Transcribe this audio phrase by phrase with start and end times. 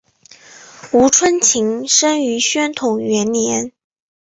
[0.93, 3.71] 吴春晴生于宣统元年。